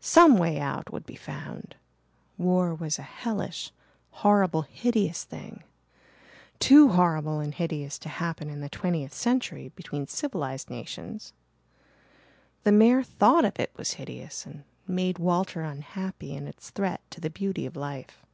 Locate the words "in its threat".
16.36-17.00